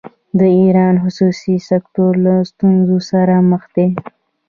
د 0.39 0.41
ایران 0.59 0.95
خصوصي 1.03 1.55
سکتور 1.69 2.13
له 2.25 2.33
ستونزو 2.49 2.97
سره 3.11 3.35
مخ 3.49 3.63
دی. 3.75 3.87